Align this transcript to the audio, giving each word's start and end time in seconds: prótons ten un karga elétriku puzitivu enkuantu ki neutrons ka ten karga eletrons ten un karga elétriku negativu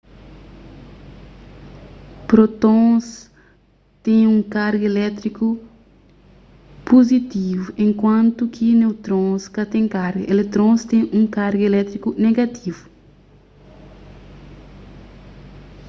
prótons 2.29 3.05
ten 4.07 4.19
un 4.35 4.39
karga 4.55 4.85
elétriku 4.93 5.47
puzitivu 6.87 7.65
enkuantu 7.85 8.43
ki 8.55 8.67
neutrons 8.81 9.41
ka 9.55 9.63
ten 9.73 9.85
karga 9.95 10.25
eletrons 10.33 10.79
ten 10.91 11.01
un 11.17 11.25
karga 11.37 11.63
elétriku 11.71 12.09
negativu 12.25 12.81